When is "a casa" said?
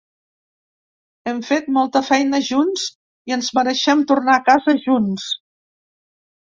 4.39-4.81